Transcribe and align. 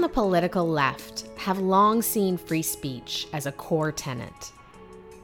on 0.00 0.02
the 0.02 0.08
political 0.08 0.66
left 0.66 1.26
have 1.36 1.58
long 1.58 2.00
seen 2.00 2.38
free 2.38 2.62
speech 2.62 3.28
as 3.34 3.44
a 3.44 3.52
core 3.52 3.92
tenet. 3.92 4.50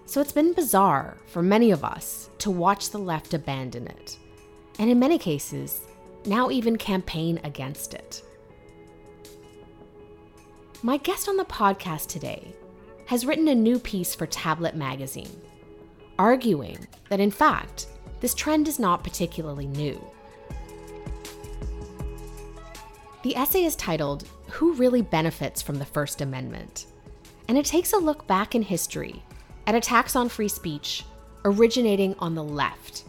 So 0.04 0.20
it's 0.20 0.32
been 0.32 0.52
bizarre 0.52 1.16
for 1.28 1.40
many 1.42 1.70
of 1.70 1.82
us 1.82 2.28
to 2.40 2.50
watch 2.50 2.90
the 2.90 2.98
left 2.98 3.32
abandon 3.32 3.86
it, 3.86 4.18
and 4.78 4.90
in 4.90 4.98
many 4.98 5.16
cases, 5.16 5.80
now 6.26 6.50
even 6.50 6.76
campaign 6.76 7.40
against 7.42 7.94
it. 7.94 8.22
My 10.82 10.98
guest 10.98 11.26
on 11.26 11.38
the 11.38 11.46
podcast 11.46 12.08
today 12.08 12.54
has 13.06 13.24
written 13.24 13.48
a 13.48 13.54
new 13.54 13.78
piece 13.78 14.14
for 14.14 14.26
Tablet 14.26 14.76
magazine, 14.76 15.40
arguing 16.18 16.86
that 17.08 17.18
in 17.18 17.30
fact, 17.30 17.86
this 18.20 18.34
trend 18.34 18.68
is 18.68 18.78
not 18.78 19.02
particularly 19.02 19.68
new. 19.68 19.98
The 23.22 23.36
essay 23.36 23.64
is 23.64 23.74
titled 23.74 24.28
Who 24.50 24.74
Really 24.74 25.02
Benefits 25.02 25.60
from 25.60 25.78
the 25.78 25.84
First 25.84 26.20
Amendment? 26.20 26.86
And 27.48 27.58
it 27.58 27.66
takes 27.66 27.92
a 27.92 27.98
look 27.98 28.26
back 28.26 28.54
in 28.54 28.62
history 28.62 29.22
at 29.66 29.74
attacks 29.74 30.16
on 30.16 30.28
free 30.28 30.48
speech 30.48 31.04
originating 31.44 32.14
on 32.18 32.34
the 32.34 32.42
left 32.42 33.04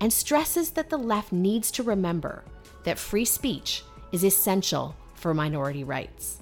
and 0.00 0.12
stresses 0.12 0.70
that 0.70 0.90
the 0.90 0.96
left 0.96 1.32
needs 1.32 1.70
to 1.70 1.82
remember 1.82 2.44
that 2.84 2.98
free 2.98 3.24
speech 3.24 3.82
is 4.12 4.24
essential 4.24 4.94
for 5.14 5.34
minority 5.34 5.84
rights. 5.84 6.38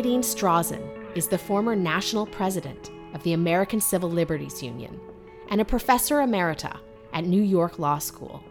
Nadine 0.00 0.22
Strossen 0.22 0.80
is 1.14 1.28
the 1.28 1.36
former 1.36 1.76
national 1.76 2.24
president 2.24 2.90
of 3.12 3.22
the 3.22 3.34
American 3.34 3.82
Civil 3.82 4.08
Liberties 4.08 4.62
Union 4.62 4.98
and 5.50 5.60
a 5.60 5.64
professor 5.66 6.20
emerita 6.20 6.74
at 7.12 7.26
New 7.26 7.42
York 7.42 7.78
Law 7.78 7.98
School. 7.98 8.42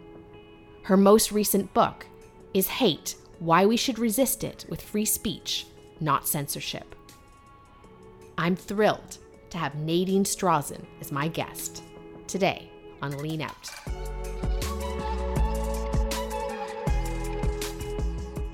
Her 0.84 0.96
most 0.96 1.32
recent 1.32 1.74
book 1.74 2.06
is 2.54 2.68
Hate 2.68 3.16
Why 3.40 3.66
We 3.66 3.76
Should 3.76 3.98
Resist 3.98 4.44
It 4.44 4.64
with 4.68 4.80
Free 4.80 5.04
Speech, 5.04 5.66
Not 5.98 6.28
Censorship. 6.28 6.94
I'm 8.38 8.54
thrilled 8.54 9.18
to 9.50 9.58
have 9.58 9.74
Nadine 9.74 10.22
Strossen 10.22 10.84
as 11.00 11.10
my 11.10 11.26
guest 11.26 11.82
today 12.28 12.70
on 13.02 13.18
Lean 13.18 13.42
Out. 13.42 13.70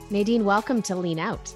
Nadine, 0.08 0.46
welcome 0.46 0.80
to 0.80 0.96
Lean 0.96 1.18
Out. 1.18 1.54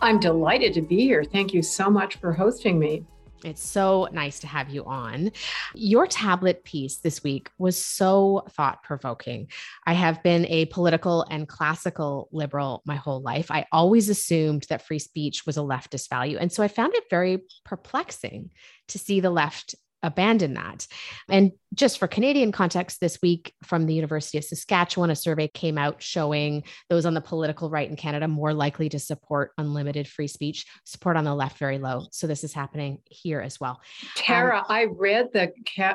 I'm 0.00 0.18
delighted 0.20 0.74
to 0.74 0.82
be 0.82 1.00
here. 1.00 1.24
Thank 1.24 1.54
you 1.54 1.62
so 1.62 1.90
much 1.90 2.16
for 2.16 2.32
hosting 2.32 2.78
me. 2.78 3.04
It's 3.44 3.62
so 3.62 4.08
nice 4.12 4.40
to 4.40 4.46
have 4.46 4.68
you 4.68 4.84
on. 4.84 5.30
Your 5.74 6.06
tablet 6.06 6.64
piece 6.64 6.96
this 6.96 7.22
week 7.22 7.50
was 7.58 7.82
so 7.82 8.44
thought 8.50 8.82
provoking. 8.82 9.48
I 9.86 9.92
have 9.92 10.22
been 10.22 10.44
a 10.46 10.66
political 10.66 11.24
and 11.30 11.48
classical 11.48 12.28
liberal 12.32 12.82
my 12.84 12.96
whole 12.96 13.20
life. 13.20 13.50
I 13.50 13.66
always 13.70 14.08
assumed 14.08 14.66
that 14.68 14.86
free 14.86 14.98
speech 14.98 15.46
was 15.46 15.56
a 15.56 15.60
leftist 15.60 16.08
value. 16.08 16.38
And 16.38 16.50
so 16.50 16.62
I 16.62 16.68
found 16.68 16.94
it 16.94 17.04
very 17.10 17.42
perplexing 17.64 18.50
to 18.88 18.98
see 18.98 19.20
the 19.20 19.30
left 19.30 19.74
abandon 20.02 20.54
that. 20.54 20.86
And 21.28 21.52
just 21.74 21.98
for 21.98 22.08
Canadian 22.08 22.52
context, 22.52 23.00
this 23.00 23.18
week 23.22 23.52
from 23.62 23.86
the 23.86 23.94
University 23.94 24.38
of 24.38 24.44
Saskatchewan, 24.44 25.10
a 25.10 25.16
survey 25.16 25.48
came 25.48 25.76
out 25.76 26.02
showing 26.02 26.64
those 26.88 27.04
on 27.04 27.14
the 27.14 27.20
political 27.20 27.68
right 27.68 27.88
in 27.88 27.96
Canada 27.96 28.26
more 28.26 28.54
likely 28.54 28.88
to 28.88 28.98
support 28.98 29.52
unlimited 29.58 30.08
free 30.08 30.28
speech, 30.28 30.66
support 30.84 31.16
on 31.16 31.24
the 31.24 31.34
left 31.34 31.58
very 31.58 31.78
low. 31.78 32.06
So 32.10 32.26
this 32.26 32.44
is 32.44 32.52
happening 32.54 32.98
here 33.04 33.40
as 33.40 33.60
well. 33.60 33.80
Tara, 34.14 34.58
um, 34.58 34.64
I 34.68 34.84
read 34.84 35.28
the 35.32 35.52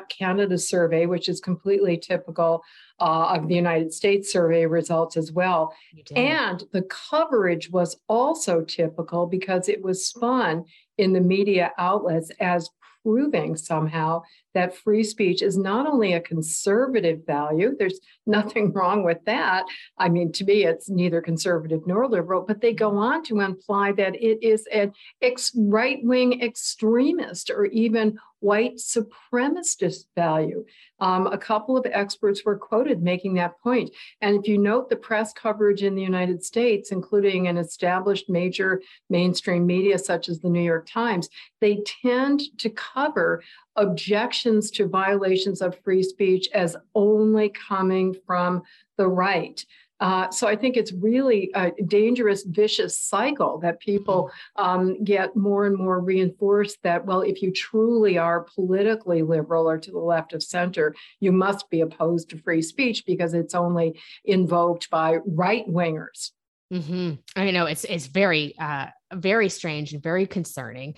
Canada 0.08 0.58
survey, 0.58 1.06
which 1.06 1.28
is 1.28 1.40
completely 1.40 1.96
typical 1.96 2.62
uh, 3.00 3.34
of 3.36 3.48
the 3.48 3.54
United 3.54 3.92
States 3.92 4.30
survey 4.32 4.66
results 4.66 5.16
as 5.16 5.32
well. 5.32 5.74
And 6.14 6.62
the 6.72 6.82
coverage 6.82 7.70
was 7.70 7.96
also 8.08 8.62
typical 8.62 9.26
because 9.26 9.68
it 9.68 9.82
was 9.82 10.06
spun 10.06 10.64
in 10.98 11.12
the 11.12 11.20
media 11.20 11.72
outlets 11.78 12.30
as 12.40 12.70
proving 13.04 13.56
somehow 13.56 14.22
that 14.54 14.76
free 14.76 15.04
speech 15.04 15.42
is 15.42 15.58
not 15.58 15.86
only 15.86 16.14
a 16.14 16.20
conservative 16.20 17.26
value, 17.26 17.74
there's 17.78 18.00
nothing 18.26 18.72
wrong 18.72 19.04
with 19.04 19.18
that. 19.26 19.64
I 19.98 20.08
mean, 20.08 20.32
to 20.32 20.44
me, 20.44 20.64
it's 20.64 20.88
neither 20.88 21.20
conservative 21.20 21.86
nor 21.86 22.08
liberal, 22.08 22.42
but 22.46 22.60
they 22.60 22.72
go 22.72 22.96
on 22.96 23.22
to 23.24 23.40
imply 23.40 23.92
that 23.92 24.14
it 24.14 24.42
is 24.42 24.66
an 24.72 24.92
ex- 25.20 25.52
right 25.56 25.98
wing 26.02 26.40
extremist 26.40 27.50
or 27.50 27.66
even 27.66 28.18
white 28.44 28.76
supremacist 28.76 30.04
value. 30.14 30.66
Um, 31.00 31.26
a 31.28 31.38
couple 31.38 31.78
of 31.78 31.86
experts 31.90 32.44
were 32.44 32.58
quoted 32.58 33.02
making 33.02 33.34
that 33.34 33.58
point. 33.58 33.90
And 34.20 34.38
if 34.38 34.46
you 34.46 34.58
note 34.58 34.90
the 34.90 34.96
press 34.96 35.32
coverage 35.32 35.82
in 35.82 35.94
the 35.94 36.02
United 36.02 36.44
States, 36.44 36.92
including 36.92 37.48
an 37.48 37.56
established 37.56 38.28
major 38.28 38.82
mainstream 39.08 39.64
media 39.64 39.98
such 39.98 40.28
as 40.28 40.40
the 40.40 40.50
New 40.50 40.62
York 40.62 40.86
Times, 40.86 41.30
they 41.62 41.82
tend 42.02 42.42
to 42.58 42.68
cover 42.68 43.42
objections 43.76 44.70
to 44.72 44.86
violations 44.86 45.62
of 45.62 45.80
free 45.82 46.02
speech 46.02 46.48
as 46.52 46.76
only 46.94 47.48
coming 47.48 48.14
from 48.26 48.62
the 48.98 49.08
right. 49.08 49.64
Uh, 50.00 50.30
so 50.30 50.48
I 50.48 50.56
think 50.56 50.76
it's 50.76 50.92
really 50.92 51.50
a 51.54 51.70
dangerous, 51.86 52.42
vicious 52.42 52.98
cycle 52.98 53.58
that 53.58 53.80
people 53.80 54.30
um, 54.56 55.02
get 55.04 55.36
more 55.36 55.66
and 55.66 55.76
more 55.76 56.00
reinforced 56.00 56.78
that, 56.82 57.06
well, 57.06 57.20
if 57.20 57.42
you 57.42 57.52
truly 57.52 58.18
are 58.18 58.46
politically 58.54 59.22
liberal 59.22 59.68
or 59.68 59.78
to 59.78 59.90
the 59.90 59.98
left 59.98 60.32
of 60.32 60.42
center, 60.42 60.94
you 61.20 61.32
must 61.32 61.70
be 61.70 61.80
opposed 61.80 62.30
to 62.30 62.38
free 62.38 62.62
speech 62.62 63.04
because 63.06 63.34
it's 63.34 63.54
only 63.54 63.98
invoked 64.24 64.90
by 64.90 65.18
right 65.26 65.66
wingers. 65.68 66.32
Mm-hmm. 66.72 67.14
I 67.36 67.50
know 67.50 67.66
it's 67.66 67.84
it's 67.84 68.06
very 68.06 68.54
uh, 68.58 68.86
very 69.12 69.48
strange 69.48 69.92
and 69.92 70.02
very 70.02 70.26
concerning. 70.26 70.94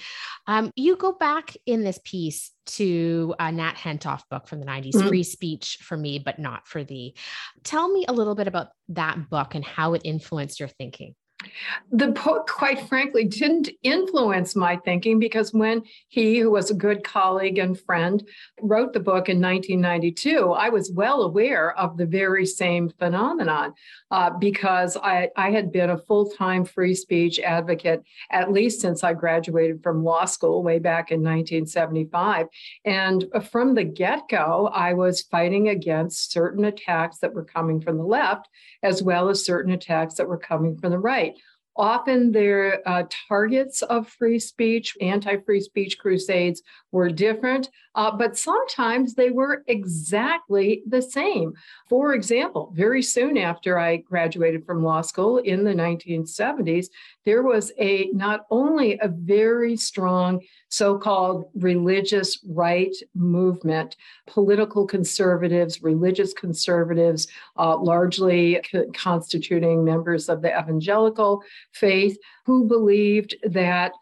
Um, 0.47 0.73
you 0.77 0.97
go 0.97 1.13
back 1.13 1.57
in 1.67 1.83
this 1.83 1.99
piece 2.05 2.53
to 2.67 3.35
a 3.39 3.53
Nat 3.53 3.75
Hentoff 3.75 4.23
book 4.31 4.49
from 4.49 4.61
the 4.61 4.67
90s, 4.67 4.93
mm-hmm. 4.93 5.09
Free 5.09 5.23
Speech 5.23 5.79
for 5.83 5.97
Me, 5.97 6.19
but 6.19 6.39
Not 6.39 6.67
for 6.67 6.85
Thee. 6.85 7.17
Tell 7.63 7.89
me 7.89 8.05
a 8.09 8.13
little 8.13 8.35
bit 8.35 8.49
about 8.49 8.69
that 8.91 9.29
book 9.29 9.55
and 9.55 9.65
how 9.65 9.95
it 9.95 10.03
influenced 10.05 10.61
your 10.61 10.69
thinking. 10.69 11.15
The 11.91 12.09
book, 12.09 12.47
quite 12.47 12.81
frankly, 12.89 13.25
didn't 13.25 13.71
influence 13.83 14.57
my 14.57 14.77
thinking 14.77 15.19
because 15.19 15.53
when 15.53 15.83
he, 16.09 16.39
who 16.39 16.51
was 16.51 16.71
a 16.71 16.75
good 16.75 17.05
colleague 17.05 17.59
and 17.59 17.79
friend, 17.79 18.27
wrote 18.61 18.93
the 18.93 19.01
book 19.01 19.29
in 19.29 19.41
1992, 19.41 20.53
I 20.53 20.69
was 20.69 20.93
well 20.93 21.23
aware 21.23 21.79
of 21.79 21.97
the 21.97 22.07
very 22.07 22.47
same 22.47 22.91
phenomenon 22.99 23.75
uh, 24.11 24.31
because 24.31 24.97
I, 24.97 25.31
I 25.37 25.51
had 25.51 25.73
been 25.73 25.91
a 25.91 25.99
full 25.99 26.31
time 26.31 26.65
free 26.65 26.95
speech 26.95 27.39
advocate 27.41 28.03
at 28.31 28.53
least 28.53 28.81
since 28.81 29.05
I 29.05 29.15
graduated 29.15 29.83
from 29.83 30.05
law 30.05 30.25
school 30.25 30.63
way 30.63 30.79
back 30.79 31.11
in 31.11 31.21
1975. 31.21 32.47
And 32.85 33.25
from 33.51 33.75
the 33.75 33.85
get 33.85 34.29
go, 34.29 34.71
I 34.73 34.95
was 34.95 35.23
fighting 35.23 35.69
against 35.69 36.33
certain 36.33 36.65
attacks 36.65 37.19
that 37.19 37.35
were 37.35 37.45
coming 37.45 37.81
from 37.81 37.99
the 37.99 38.05
left, 38.05 38.49
as 38.83 39.03
well 39.03 39.29
as 39.29 39.45
certain 39.45 39.73
attacks 39.73 40.15
that 40.15 40.29
were 40.29 40.39
coming 40.39 40.77
from 40.77 40.91
the 40.91 40.99
right. 40.99 41.35
Often 41.79 42.33
their 42.33 42.87
uh, 42.89 43.05
targets 43.29 43.83
of 43.83 44.09
free 44.09 44.39
speech, 44.39 44.97
anti 45.01 45.37
free 45.39 45.61
speech 45.61 45.99
crusades 45.99 46.63
were 46.91 47.11
different, 47.11 47.71
uh, 47.95 48.11
but 48.11 48.37
sometimes 48.37 49.15
they 49.15 49.31
were 49.31 49.63
exactly 49.67 50.83
the 50.87 51.03
same. 51.03 51.53
For 51.89 52.15
example, 52.15 52.73
very 52.75 53.03
soon 53.03 53.37
after 53.39 53.79
I 53.79 53.97
graduated 53.97 54.65
from 54.65 54.83
law 54.83 55.01
school 55.01 55.39
in 55.39 55.65
the 55.65 55.73
1970s, 55.75 56.87
there 57.25 57.43
was 57.43 57.73
a 57.79 58.11
not 58.13 58.47
only 58.51 58.99
a 59.01 59.09
very 59.09 59.77
strong 59.77 60.41
so-called 60.69 61.51
religious 61.55 62.39
right 62.47 62.95
movement, 63.15 63.97
political 64.27 64.87
conservatives, 64.87 65.83
religious 65.83 66.33
conservatives, 66.33 67.29
uh, 67.59 67.77
largely 67.77 68.61
co- 68.71 68.87
constituting 68.93 69.85
members 69.85 70.29
of 70.29 70.43
the 70.43 70.59
evangelical 70.59 71.43
faith, 71.73 72.17
who 72.45 72.67
believed 72.67 73.37
that 73.45 73.93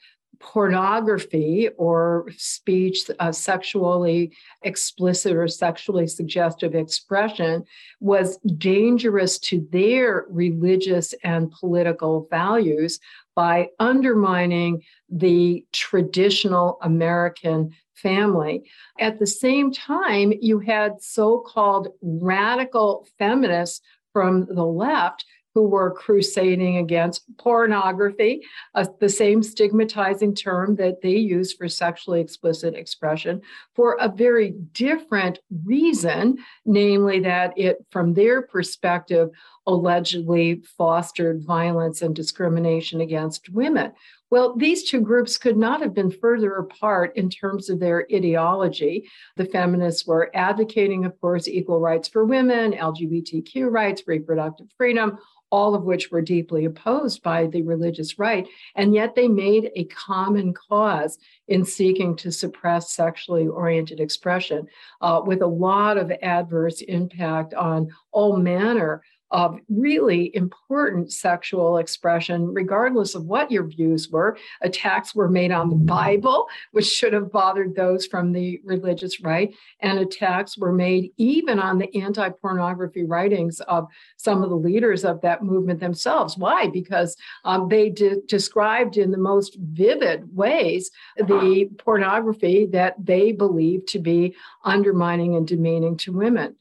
pornography 0.41 1.71
or 1.79 2.27
speech, 2.37 3.11
uh, 3.19 3.33
sexually 3.33 4.31
explicit 4.63 5.35
or 5.35 5.49
sexually 5.49 6.07
suggestive 6.07 6.75
expression, 6.75 7.65
was 8.01 8.37
dangerous 8.59 9.39
to 9.39 9.67
their 9.71 10.27
religious 10.29 11.15
and 11.25 11.51
political 11.51 12.27
values 12.31 13.01
by 13.35 13.69
undermining 13.79 14.83
the 15.09 15.65
traditional 15.73 16.79
American 16.83 17.71
family. 17.95 18.63
At 19.01 19.19
the 19.19 19.27
same 19.27 19.73
time, 19.73 20.33
you 20.41 20.59
had 20.59 21.01
so 21.01 21.39
called 21.39 21.89
radical 22.03 23.09
feminists 23.19 23.81
from 24.13 24.47
the 24.47 24.65
left 24.65 25.25
who 25.55 25.63
were 25.63 25.93
crusading 25.93 26.79
against 26.79 27.25
pornography, 27.39 28.43
uh, 28.75 28.85
the 29.01 29.09
same 29.09 29.43
stigmatizing 29.43 30.35
term 30.35 30.75
that 30.77 31.01
they 31.01 31.17
use 31.17 31.53
for 31.53 31.69
sexually 31.69 32.21
explicit 32.21 32.75
expression, 32.75 33.41
for 33.75 33.97
a 34.01 34.09
very 34.09 34.51
different 34.73 35.39
reason, 35.65 36.37
namely 36.67 37.21
that 37.21 37.57
it, 37.57 37.85
from 37.91 38.15
their 38.15 38.43
perspective, 38.43 39.31
allegedly 39.67 40.63
fostered 40.77 41.43
violence 41.43 42.03
and 42.03 42.15
discrimination 42.15 43.01
against 43.01 43.49
women. 43.49 43.93
Well, 44.31 44.57
these 44.57 44.83
two 44.91 45.01
groups 45.01 45.39
could 45.39 45.57
not 45.57 45.81
have 45.81 45.95
been 45.95 46.11
further 46.11 46.57
apart 46.57 47.17
in 47.17 47.31
terms 47.31 47.71
of 47.71 47.79
their 47.79 48.07
ideology. 48.13 49.09
The 49.37 49.45
feminists 49.47 50.07
were 50.07 50.31
advocating, 50.35 51.05
of 51.05 51.19
course, 51.21 51.47
equal 51.47 51.79
rights 51.79 52.09
for 52.09 52.25
women, 52.25 52.73
LGBTQ 52.73 53.71
rights, 53.71 54.03
reproductive 54.07 54.67
freedom, 54.77 55.19
all 55.55 55.77
of 55.77 55.85
which 55.85 56.11
were 56.11 56.21
deeply 56.21 56.65
opposed 56.65 57.23
by 57.23 57.47
the 57.47 57.63
religious 57.63 58.19
right. 58.19 58.49
And 58.75 58.93
yet 58.93 59.15
they 59.15 59.29
made 59.29 59.71
a 59.77 59.85
common 59.85 60.53
cause 60.53 61.17
in 61.47 61.65
seeking 61.65 62.17
to 62.17 62.33
suppress 62.33 62.91
sexually 62.91 63.47
oriented 63.47 64.01
expression 64.01 64.67
uh, 65.01 65.23
with 65.25 65.43
a 65.43 65.47
lot 65.47 65.97
of 65.97 66.11
adverse 66.23 66.81
impact 66.81 67.55
on 67.55 67.89
all 68.11 68.37
manner 68.37 69.05
of 69.35 69.59
really 69.69 70.31
important 70.37 71.13
sexual 71.13 71.79
expression, 71.79 72.55
regardless 72.55 73.17
of 73.17 73.25
what 73.25 73.51
your 73.51 73.65
views 73.65 74.09
were. 74.09 74.39
Attacks 74.63 75.13
were 75.13 75.29
made 75.29 75.51
on 75.51 75.71
the 75.71 75.75
Bible, 75.75 76.47
which 76.71 76.87
should 76.87 77.13
have 77.13 77.33
bothered 77.33 77.75
those 77.75 78.07
from 78.07 78.31
the 78.31 78.61
religious 78.63 79.21
right, 79.21 79.53
and 79.81 79.99
attacks 79.99 80.57
were 80.57 80.73
made 80.73 81.11
even 81.17 81.59
on 81.59 81.79
the 81.79 81.93
anti 82.01 82.29
pornography 82.29 83.03
writings 83.03 83.59
of 83.63 83.89
some 84.19 84.45
of 84.45 84.51
the 84.51 84.57
leaders 84.57 85.05
of 85.05 85.21
that 85.23 85.43
movement 85.43 85.81
themselves. 85.81 86.39
Why? 86.39 86.69
Because 86.69 87.17
um, 87.45 87.69
they 87.69 87.91
de- 87.91 88.23
described 88.29 88.97
in 88.97 89.11
the 89.11 89.19
most 89.19 89.57
vivid 89.59 90.33
ways 90.33 90.93
the 91.17 91.69
pornography 91.79 92.67
that 92.67 92.95
they 93.05 93.33
believed 93.33 93.89
to 93.89 93.99
be 93.99 94.37
undermining 94.65 95.35
and 95.35 95.45
demeaning 95.45 95.97
to 95.97 96.13
women 96.13 96.55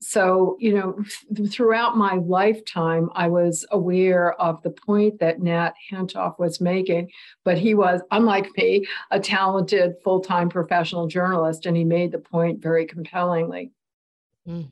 so 0.00 0.56
you 0.58 0.74
know 0.74 0.96
th- 1.34 1.50
throughout 1.50 1.96
my 1.96 2.14
lifetime 2.14 3.10
i 3.14 3.28
was 3.28 3.66
aware 3.70 4.32
of 4.40 4.62
the 4.62 4.70
point 4.70 5.18
that 5.20 5.40
nat 5.40 5.72
hentoff 5.90 6.38
was 6.38 6.60
making 6.60 7.10
but 7.44 7.58
he 7.58 7.74
was 7.74 8.00
unlike 8.10 8.48
me 8.56 8.86
a 9.10 9.20
talented 9.20 9.94
full-time 10.02 10.48
professional 10.48 11.06
journalist 11.06 11.66
and 11.66 11.76
he 11.76 11.84
made 11.84 12.12
the 12.12 12.18
point 12.18 12.62
very 12.62 12.86
compellingly 12.86 13.72
Mm. 14.48 14.70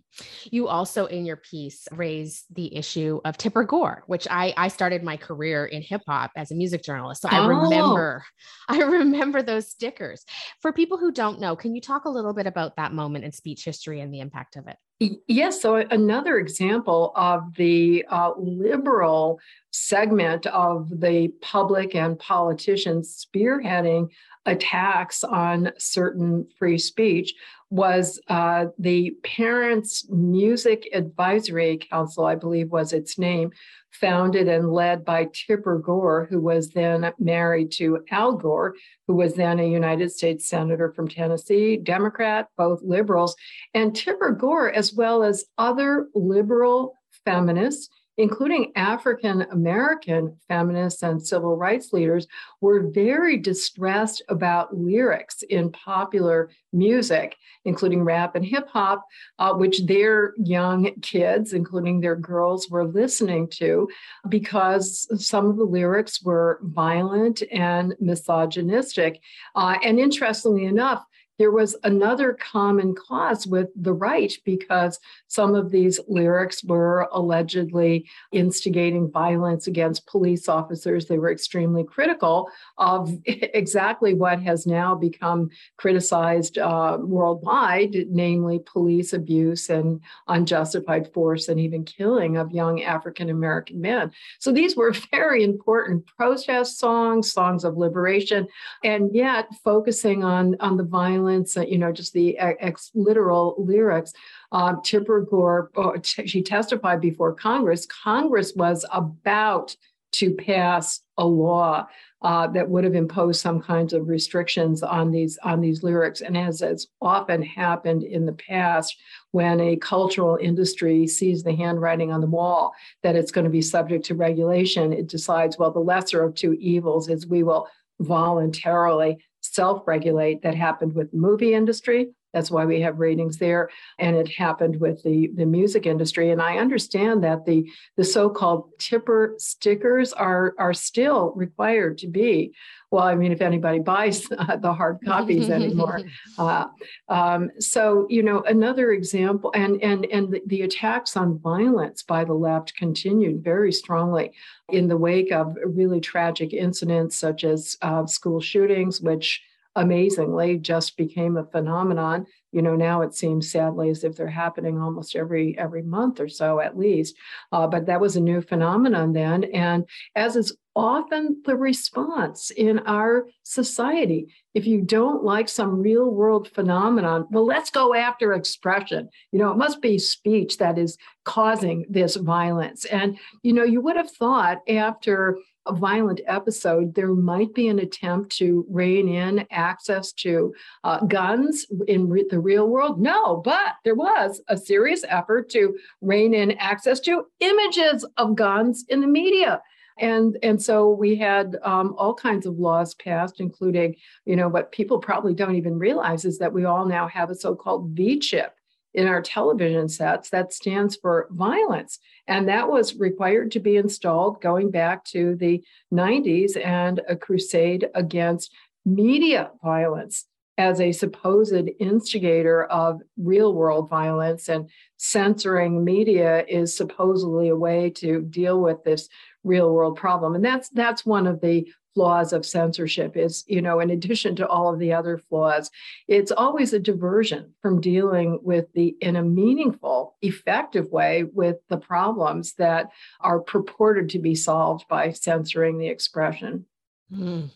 You 0.51 0.67
also, 0.67 1.07
in 1.07 1.27
your 1.27 1.37
piece, 1.37 1.87
raise 1.93 2.45
the 2.51 2.75
issue 2.75 3.21
of 3.25 3.37
Tipper 3.37 3.65
Gore, 3.65 4.03
which 4.07 4.27
I 4.31 4.55
I 4.57 4.69
started 4.69 5.03
my 5.03 5.19
career 5.19 5.67
in 5.67 5.83
hip 5.83 6.03
hop 6.09 6.31
as 6.37 6.51
a 6.51 6.55
music 6.55 6.83
journalist, 6.83 7.23
so 7.23 7.29
I 7.29 7.41
oh. 7.41 7.49
remember 7.49 8.25
I 8.69 8.79
remember 8.79 9.43
those 9.43 9.71
stickers. 9.71 10.25
For 10.63 10.73
people 10.73 10.97
who 10.97 11.13
don't 11.13 11.39
know, 11.39 11.55
can 11.55 11.75
you 11.75 11.83
talk 11.83 12.07
a 12.07 12.11
little 12.11 12.33
bit 12.33 12.47
about 12.47 12.77
that 12.77 12.95
moment 12.95 13.27
in 13.27 13.33
speech 13.33 13.65
history 13.65 14.01
and 14.01 14.13
the 14.13 14.21
impact 14.21 14.57
of 14.57 14.67
it? 14.69 14.77
Yes. 15.01 15.63
So 15.63 15.77
another 15.77 16.39
example 16.39 17.13
of 17.15 17.55
the 17.55 18.05
uh, 18.11 18.33
liberal 18.37 19.39
segment 19.71 20.47
of 20.47 20.89
the 21.01 21.29
public 21.41 21.95
and 21.95 22.19
politicians 22.19 23.25
spearheading 23.25 24.09
attacks 24.45 25.23
on 25.23 25.71
certain 25.79 26.49
free 26.59 26.79
speech 26.79 27.35
was 27.71 28.19
uh, 28.29 28.67
the 28.79 29.11
Parents 29.23 30.09
Music 30.09 30.89
Advisory 30.95 31.77
Council, 31.77 32.25
I 32.25 32.35
believe 32.35 32.71
was 32.71 32.95
its 32.95 33.19
name, 33.19 33.53
founded 33.91 34.49
and 34.49 34.73
led 34.73 35.05
by 35.05 35.29
Tipper 35.33 35.79
Gore, 35.79 36.27
who 36.31 36.41
was 36.41 36.71
then 36.71 37.13
married 37.19 37.71
to 37.73 38.05
Al 38.11 38.33
Gore, 38.33 38.75
who 39.07 39.15
was 39.15 39.35
then 39.35 39.59
a 39.61 39.69
United 39.69 40.11
States 40.11 40.49
Senator 40.49 40.93
from 40.93 41.09
Tennessee, 41.09 41.77
Democrat, 41.77 42.49
both 42.57 42.81
liberals. 42.83 43.37
And 43.75 43.95
Tipper 43.95 44.31
Gore, 44.31 44.71
as 44.71 44.88
well 44.95 45.23
as 45.23 45.45
other 45.57 46.09
liberal 46.15 46.95
feminists, 47.25 47.89
including 48.19 48.73
African 48.75 49.43
American 49.53 50.37
feminists 50.49 51.03
and 51.05 51.25
civil 51.25 51.57
rights 51.57 51.93
leaders, 51.93 52.27
were 52.61 52.91
very 52.91 53.37
distressed 53.37 54.23
about 54.29 54.77
lyrics 54.77 55.43
in 55.49 55.71
popular 55.71 56.51
music, 56.73 57.37
including 57.65 58.03
rap 58.03 58.35
and 58.35 58.45
hip 58.45 58.69
hop, 58.69 59.05
uh, 59.39 59.55
which 59.55 59.87
their 59.87 60.35
young 60.37 60.93
kids, 61.01 61.53
including 61.53 62.01
their 62.01 62.17
girls, 62.17 62.69
were 62.69 62.87
listening 62.87 63.49
to 63.49 63.89
because 64.29 65.07
some 65.25 65.47
of 65.47 65.57
the 65.57 65.65
lyrics 65.65 66.21
were 66.21 66.59
violent 66.63 67.43
and 67.53 67.95
misogynistic. 68.01 69.21
Uh, 69.55 69.79
and 69.85 70.01
interestingly 70.01 70.65
enough, 70.65 71.05
there 71.39 71.53
was 71.53 71.77
another 71.85 72.33
common 72.33 72.95
cause 72.95 73.47
with 73.47 73.69
the 73.77 73.93
right 73.93 74.37
because 74.45 74.99
some 75.29 75.55
of 75.55 75.71
these 75.71 76.01
lyrics 76.09 76.65
were 76.65 77.09
allegedly 77.13 78.09
instigating 78.33 79.11
violence 79.11 79.69
against 79.69 80.07
police 80.07 80.49
officers. 80.49 81.07
They 81.07 81.19
were 81.19 81.31
extremely 81.31 81.85
critical 81.85 82.51
of 82.77 83.13
exactly 83.25 84.15
what 84.15 84.43
has 84.43 84.67
now 84.67 84.97
become 84.97 85.51
criticized 85.77 86.59
uh, 86.59 86.99
worldwide, 87.01 87.95
namely 88.11 88.61
police 88.67 89.13
abuse 89.13 89.71
and 89.71 90.01
unjustified 90.27 91.13
force 91.15 91.47
and 91.47 91.61
even 91.61 91.85
killing 91.85 92.37
of 92.37 92.51
young 92.51 92.83
African 92.83 93.31
American 93.31 93.81
men. 93.81 94.11
So 94.41 94.51
these 94.51 94.77
were 94.77 94.93
very 95.13 95.45
important 95.45 96.05
protest 96.07 96.81
songs, 96.81 97.33
songs 97.33 97.63
of 97.63 97.77
liberation, 97.77 98.49
and 98.83 99.15
yet 99.15 99.47
focusing 99.63 100.25
on, 100.25 100.57
on 100.59 100.77
the 100.77 100.83
violence 100.83 101.28
violence, 101.29 101.57
uh, 101.57 101.63
you 101.63 101.79
know, 101.79 101.93
just 101.93 102.13
the 102.13 102.39
ex 102.39 102.91
literal 102.95 103.55
lyrics. 103.59 104.13
Uh, 104.53 104.77
Tipper 104.83 105.23
Gore, 105.23 105.71
oh, 105.77 105.97
she 106.03 106.43
testified 106.43 107.01
before 107.01 107.35
Congress. 107.35 107.87
Congress 107.87 108.55
was 108.55 108.85
about 108.93 109.77
to 110.11 110.35
pass 110.35 111.03
a 111.19 111.27
law 111.27 111.87
uh, 112.23 112.47
that 112.49 112.69
would 112.69 112.83
have 112.83 112.95
imposed 112.95 113.41
some 113.41 113.61
kinds 113.61 113.93
of 113.93 114.09
restrictions 114.09 114.83
on 114.83 115.13
these 115.13 115.39
on 115.45 115.61
these 115.61 115.83
lyrics. 115.83 116.23
And 116.23 116.37
as 116.37 116.61
has 116.61 116.89
often 117.01 117.43
happened 117.43 118.03
in 118.03 118.25
the 118.25 118.33
past, 118.33 118.97
when 119.33 119.61
a 119.61 119.77
cultural 119.77 120.39
industry 120.41 121.07
sees 121.07 121.43
the 121.43 121.55
handwriting 121.55 122.11
on 122.11 122.23
the 122.23 122.27
wall 122.27 122.73
that 123.03 123.17
it's 123.17 123.31
going 123.31 123.45
to 123.45 123.51
be 123.51 123.63
subject 123.63 124.07
to 124.07 124.15
regulation, 124.15 124.93
it 124.93 125.09
decides, 125.09 125.59
well, 125.59 125.71
the 125.71 125.79
lesser 125.79 126.25
of 126.25 126.35
two 126.35 126.55
evils 126.55 127.09
is 127.09 127.27
we 127.27 127.43
will 127.43 127.69
voluntarily 128.01 129.19
self-regulate 129.55 130.43
that 130.43 130.55
happened 130.55 130.95
with 130.95 131.11
the 131.11 131.19
movie 131.19 131.55
industry. 131.55 132.11
That's 132.33 132.51
why 132.51 132.67
we 132.67 132.83
have 132.83 132.99
ratings 132.99 133.39
there. 133.39 133.71
And 133.99 134.15
it 134.17 134.29
happened 134.29 134.81
with 134.81 135.03
the, 135.03 135.31
the 135.35 135.47
music 135.47 135.87
industry. 135.87 136.31
And 136.31 136.43
i 136.43 136.59
understand 136.59 137.25
that 137.25 137.47
the, 137.47 137.71
the 137.97 138.05
so-called 138.05 138.71
tipper 138.79 139.35
stickers 139.39 140.13
are, 140.13 140.55
are 140.59 140.75
still 140.75 141.33
required 141.35 141.99
to 141.99 142.07
be 142.07 142.53
well 142.91 143.05
i 143.05 143.15
mean 143.15 143.33
if 143.33 143.41
anybody 143.41 143.79
buys 143.79 144.23
the 144.61 144.73
hard 144.73 144.99
copies 145.05 145.51
anymore. 145.59 146.01
Uh, 146.39 146.67
um, 147.09 147.51
so 147.59 148.07
you 148.09 148.23
know 148.23 148.43
another 148.43 148.93
example 148.93 149.51
and 149.55 149.83
and 149.83 150.07
and 150.07 150.33
the, 150.33 150.43
the 150.47 150.63
attacks 150.63 151.17
on 151.17 151.39
violence 151.39 152.03
by 152.03 152.25
the 152.25 152.35
left 152.35 152.77
continued 152.77 153.43
very 153.43 153.73
strongly 153.73 154.33
in 154.71 154.89
the 154.89 154.97
wake 154.97 155.33
of 155.33 155.57
really 155.65 156.01
tragic 156.01 156.53
incidents 156.53 157.17
such 157.17 157.45
as 157.45 157.77
uh, 157.83 158.07
school 158.07 158.41
shootings 158.41 159.01
which 159.01 159.43
amazingly 159.79 160.59
just 160.59 160.97
became 160.97 161.37
a 161.37 161.45
phenomenon. 161.45 162.27
You 162.53 162.63
know 162.63 162.75
now 162.75 163.03
it 163.03 163.15
seems 163.15 163.51
sadly 163.51 163.91
as 163.91 164.05
if 164.05 164.17
they're 164.17 164.27
happening 164.27 164.81
almost 164.81 165.15
every 165.15 165.57
every 165.59 165.83
month 165.83 166.21
or 166.21 166.29
so 166.29 166.61
at 166.61 166.79
least. 166.79 167.15
Uh, 167.53 167.67
but 167.67 167.87
that 167.87 168.01
was 168.01 168.17
a 168.17 168.21
new 168.21 168.41
phenomenon 168.41 169.13
then. 169.13 169.45
And 169.45 169.85
as 170.17 170.35
is 170.37 170.57
often 170.79 171.43
the 171.45 171.57
response 171.57 172.51
in 172.51 172.79
our 172.81 173.27
society 173.43 174.33
if 174.55 174.67
you 174.67 174.81
don't 174.81 175.25
like 175.25 175.49
some 175.49 175.83
real 175.83 176.11
world 176.11 176.49
phenomenon 176.55 177.27
well 177.31 177.45
let's 177.45 177.71
go 177.71 177.95
after 177.95 178.33
expression 178.33 179.09
you 179.33 179.39
know 179.39 179.51
it 179.51 179.57
must 179.57 179.83
be 179.83 179.99
speech 179.99 180.59
that 180.59 180.79
is 180.79 180.97
causing 181.25 181.85
this 181.89 182.17
violence 182.17 182.85
and 182.87 183.19
you 183.43 183.53
know 183.53 183.65
you 183.65 183.81
would 183.81 183.97
have 183.97 184.11
thought 184.11 184.59
after 184.69 185.37
a 185.69 185.75
violent 185.75 186.21
episode, 186.27 186.95
there 186.95 187.15
might 187.15 187.55
be 187.55 187.69
an 187.69 187.79
attempt 187.79 188.35
to 188.37 188.67
rein 188.71 189.07
in 189.07 189.47
access 189.51 190.13
to 190.13 190.55
uh, 190.83 191.05
guns 191.05 191.67
in 191.87 192.09
re- 192.09 192.25
the 192.29 192.41
real 192.41 192.69
world. 192.69 193.01
No, 193.01 193.37
but 193.37 193.75
there 193.85 193.95
was 193.95 194.41
a 194.49 194.57
serious 194.57 195.05
effort 195.07 195.51
to 195.51 195.77
rein 196.01 196.35
in 196.35 196.53
access 196.53 197.01
to 197.01 197.27
images 197.41 198.05
of 198.17 198.35
guns 198.35 198.85
in 198.89 199.01
the 199.01 199.07
media. 199.07 199.61
And, 200.01 200.39
and 200.43 200.63
so 200.63 200.91
we 200.91 201.17
had 201.17 201.57
um, 201.63 201.95
all 201.99 202.15
kinds 202.15 202.47
of 202.47 202.59
laws 202.59 202.95
passed, 202.95 203.41
including, 203.41 203.97
you 204.25 204.37
know, 204.37 204.49
what 204.49 204.73
people 204.73 204.99
probably 204.99 205.35
don't 205.35 205.57
even 205.57 205.79
realize 205.79 206.25
is 206.25 206.39
that 206.39 206.53
we 206.53 206.65
all 206.65 206.87
now 206.87 207.09
have 207.09 207.31
a 207.31 207.35
so 207.35 207.55
called 207.55 207.91
V 207.91 208.19
chip 208.19 208.55
in 208.95 209.07
our 209.07 209.21
television 209.21 209.89
sets 209.89 210.31
that 210.31 210.53
stands 210.53 210.97
for 210.97 211.29
violence. 211.31 211.99
And 212.27 212.49
that 212.49 212.69
was 212.69 212.97
required 212.97 213.53
to 213.53 213.61
be 213.61 213.77
installed 213.77 214.41
going 214.41 214.71
back 214.71 215.05
to 215.07 215.37
the 215.37 215.63
90s 215.93 216.63
and 216.63 217.01
a 217.09 217.17
crusade 217.17 217.89
against 217.95 218.53
media 218.85 219.51
violence 219.63 220.27
as 220.59 220.81
a 220.81 220.93
supposed 220.93 221.71
instigator 221.79 222.65
of 222.65 223.01
real 223.17 223.55
world 223.55 223.89
violence 223.89 224.49
and 224.49 224.69
censoring 224.97 225.85
media 225.85 226.45
is 226.49 226.77
supposedly 226.77 227.49
a 227.49 227.57
way 227.57 227.89
to 227.89 228.23
deal 228.23 228.61
with 228.61 228.83
this 228.85 229.09
real 229.45 229.73
world 229.73 229.97
problem 229.97 230.35
and 230.35 230.45
that's 230.45 230.69
that's 230.71 231.07
one 231.07 231.27
of 231.27 231.41
the 231.41 231.67
flaws 231.95 232.33
of 232.33 232.45
censorship 232.45 233.17
is 233.17 233.45
you 233.47 233.63
know 233.63 233.81
in 233.81 233.91
addition 233.91 234.37
to 234.37 234.47
all 234.47 234.73
of 234.73 234.79
the 234.79 234.93
other 234.93 235.17
flaws 235.17 235.71
it's 236.07 236.33
always 236.33 236.73
a 236.73 236.79
diversion 236.79 237.53
from 237.63 237.81
dealing 237.81 238.39
with 238.43 238.67
the 238.75 238.97
in 239.01 239.17
a 239.17 239.23
meaningful 239.23 240.17
effective 240.23 240.91
way 240.91 241.25
with 241.25 241.57
the 241.69 241.79
problems 241.79 242.55
that 242.55 242.91
are 243.21 243.41
purported 243.41 244.09
to 244.11 244.19
be 244.19 244.35
solved 244.35 244.87
by 244.89 245.13
censoring 245.13 245.79
the 245.79 245.89
expression 245.89 246.67
mm. 247.13 247.49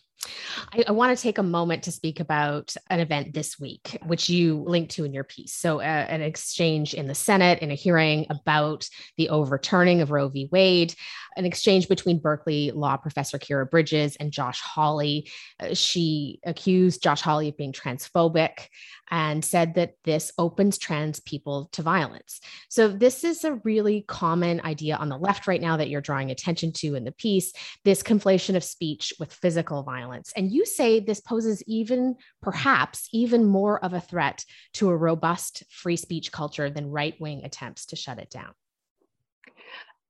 I, 0.73 0.83
I 0.87 0.91
want 0.91 1.15
to 1.15 1.21
take 1.21 1.37
a 1.37 1.43
moment 1.43 1.83
to 1.83 1.91
speak 1.91 2.19
about 2.19 2.75
an 2.89 2.99
event 2.99 3.33
this 3.33 3.59
week, 3.59 3.97
which 4.05 4.29
you 4.29 4.63
linked 4.65 4.91
to 4.93 5.05
in 5.05 5.13
your 5.13 5.23
piece. 5.23 5.53
So, 5.53 5.79
uh, 5.79 5.83
an 5.83 6.21
exchange 6.21 6.93
in 6.93 7.07
the 7.07 7.15
Senate 7.15 7.59
in 7.59 7.71
a 7.71 7.75
hearing 7.75 8.25
about 8.29 8.87
the 9.17 9.29
overturning 9.29 10.01
of 10.01 10.11
Roe 10.11 10.29
v. 10.29 10.49
Wade, 10.51 10.95
an 11.35 11.45
exchange 11.45 11.87
between 11.87 12.19
Berkeley 12.19 12.71
law 12.71 12.97
professor 12.97 13.37
Khiara 13.37 13.69
Bridges 13.69 14.15
and 14.17 14.31
Josh 14.31 14.61
Hawley. 14.61 15.29
Uh, 15.59 15.73
she 15.73 16.39
accused 16.45 17.03
Josh 17.03 17.21
Hawley 17.21 17.49
of 17.49 17.57
being 17.57 17.73
transphobic 17.73 18.67
and 19.11 19.43
said 19.43 19.75
that 19.75 19.93
this 20.05 20.31
opens 20.37 20.77
trans 20.77 21.19
people 21.19 21.69
to 21.73 21.81
violence. 21.81 22.39
So, 22.69 22.87
this 22.87 23.23
is 23.23 23.43
a 23.43 23.59
really 23.63 24.01
common 24.07 24.61
idea 24.61 24.95
on 24.95 25.09
the 25.09 25.17
left 25.17 25.47
right 25.47 25.61
now 25.61 25.77
that 25.77 25.89
you're 25.89 26.01
drawing 26.01 26.31
attention 26.31 26.71
to 26.73 26.95
in 26.95 27.03
the 27.03 27.11
piece 27.11 27.53
this 27.83 28.01
conflation 28.01 28.55
of 28.55 28.63
speech 28.63 29.13
with 29.19 29.33
physical 29.33 29.83
violence. 29.83 30.31
And 30.35 30.51
you 30.51 30.65
say 30.65 30.99
this 30.99 31.19
poses 31.19 31.63
even, 31.67 32.15
perhaps, 32.41 33.07
even 33.11 33.45
more 33.45 33.83
of 33.83 33.93
a 33.93 34.01
threat 34.01 34.45
to 34.73 34.89
a 34.89 34.97
robust 34.97 35.63
free 35.69 35.97
speech 35.97 36.31
culture 36.31 36.69
than 36.69 36.89
right 36.89 37.19
wing 37.19 37.43
attempts 37.43 37.85
to 37.87 37.95
shut 37.95 38.19
it 38.19 38.29
down 38.29 38.53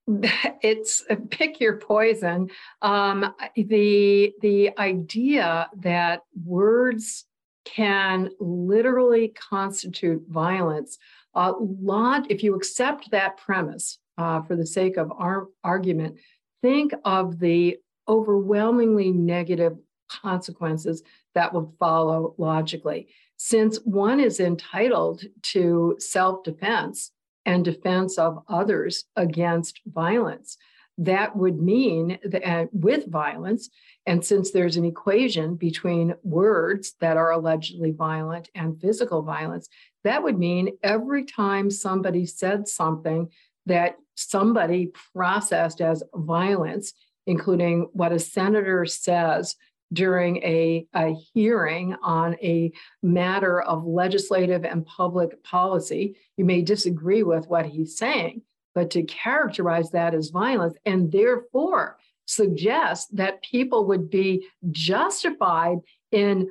it's 0.62 1.04
uh, 1.10 1.16
pick 1.30 1.60
your 1.60 1.78
poison. 1.78 2.50
Um, 2.82 3.34
the 3.56 4.34
the 4.42 4.72
idea 4.78 5.70
that 5.78 6.22
words 6.46 7.26
can 7.66 8.30
literally 8.40 9.30
constitute 9.30 10.24
violence. 10.28 10.98
A 11.36 11.54
lot, 11.60 12.30
if 12.30 12.44
you 12.44 12.56
accept 12.56 13.12
that 13.12 13.38
premise 13.38 13.98
uh, 14.18 14.42
for 14.42 14.56
the 14.56 14.68
sake 14.68 14.98
of 14.98 15.12
our 15.18 15.48
argument, 15.64 16.18
think 16.62 16.94
of 17.06 17.40
the 17.40 17.78
overwhelmingly 18.08 19.12
negative 19.12 19.78
consequences 20.10 21.02
that 21.34 21.54
would 21.54 21.70
follow 21.80 22.36
logically. 22.38 23.08
Since 23.38 23.78
one 23.84 24.20
is 24.20 24.40
entitled 24.40 25.24
to 25.44 25.96
self 26.00 26.44
defense 26.44 27.12
and 27.46 27.66
defense 27.66 28.18
of 28.18 28.44
others 28.48 29.06
against 29.16 29.82
violence, 29.86 30.58
that 30.98 31.36
would 31.36 31.60
mean 31.60 32.20
that 32.24 32.48
uh, 32.48 32.66
with 32.72 33.08
violence, 33.08 33.70
and 34.06 34.24
since 34.24 34.52
there's 34.52 34.78
an 34.78 34.86
equation 34.86 35.56
between 35.56 36.16
words 36.24 36.96
that 37.00 37.18
are 37.18 37.32
allegedly 37.32 37.92
violent 37.92 38.50
and 38.54 38.80
physical 38.80 39.22
violence, 39.22 39.68
that 40.04 40.22
would 40.22 40.38
mean 40.38 40.78
every 40.84 41.26
time 41.26 41.72
somebody 41.72 42.26
said 42.26 42.68
something 42.68 43.30
that 43.66 43.96
somebody 44.16 44.92
processed 45.16 45.82
as 45.82 46.04
violence, 46.14 46.94
including 47.26 47.88
what 47.94 48.12
a 48.12 48.20
senator 48.20 48.86
says 48.86 49.56
during 49.94 50.38
a, 50.38 50.86
a, 50.94 51.16
hearing 51.34 51.96
on 52.02 52.36
a 52.42 52.72
matter 53.02 53.62
of 53.62 53.86
legislative 53.86 54.66
and 54.66 54.86
public 54.86 55.44
policy. 55.44 56.16
You 56.38 56.46
may 56.46 56.62
disagree 56.62 57.24
with 57.24 57.48
what 57.48 57.66
he's 57.66 57.98
saying, 57.98 58.42
but 58.76 58.92
to 58.92 59.04
characterize 59.04 59.92
that 59.92 60.14
as 60.14 60.30
violence 60.30 60.76
and 60.86 61.12
therefore 61.12 61.98
suggest 62.26 63.16
that 63.16 63.44
people 63.44 63.86
would 63.86 64.10
be 64.10 64.48
justified 64.72 65.78
in 66.12 66.50